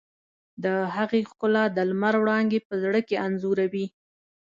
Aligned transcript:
د 0.63 0.65
هغې 0.95 1.21
ښکلا 1.29 1.63
د 1.73 1.77
لمر 1.89 2.15
وړانګې 2.21 2.59
په 2.67 2.73
زړه 2.83 2.99
کې 3.07 3.15
انځوروي. 3.25 3.85